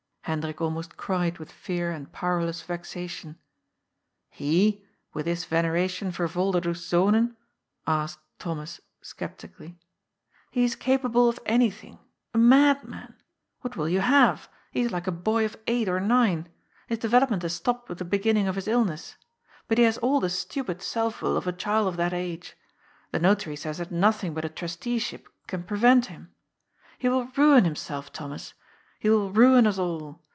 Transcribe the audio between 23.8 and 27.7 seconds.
nothing but a trusteeship can prevent him. He will ruin